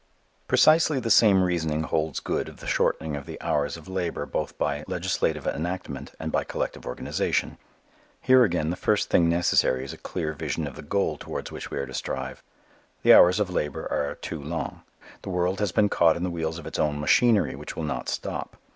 Precisely 0.47 0.99
the 0.99 1.11
same 1.11 1.43
reasoning 1.43 1.83
holds 1.83 2.19
good 2.19 2.49
of 2.49 2.57
the 2.57 2.65
shortening 2.65 3.15
of 3.15 3.27
the 3.27 3.39
hours 3.39 3.77
of 3.77 3.87
labor 3.87 4.25
both 4.25 4.57
by 4.57 4.83
legislative 4.87 5.45
enactment 5.45 6.11
and 6.19 6.31
by 6.31 6.43
collective 6.43 6.87
organization. 6.87 7.59
Here 8.19 8.43
again 8.43 8.71
the 8.71 8.75
first 8.75 9.11
thing 9.11 9.29
necessary 9.29 9.83
is 9.83 9.93
a 9.93 9.97
clear 9.99 10.33
vision 10.33 10.65
of 10.65 10.75
the 10.75 10.81
goal 10.81 11.17
towards 11.19 11.51
which 11.51 11.69
we 11.69 11.77
are 11.77 11.85
to 11.85 11.93
strive. 11.93 12.41
The 13.03 13.13
hours 13.13 13.39
of 13.39 13.51
labor 13.51 13.83
are 13.93 14.15
too 14.15 14.41
long. 14.41 14.81
The 15.21 15.29
world 15.29 15.59
has 15.59 15.71
been 15.71 15.87
caught 15.87 16.15
in 16.17 16.23
the 16.23 16.31
wheels 16.31 16.57
of 16.57 16.65
its 16.65 16.79
own 16.79 16.99
machinery 16.99 17.53
which 17.53 17.75
will 17.75 17.83
not 17.83 18.09
stop. 18.09 18.57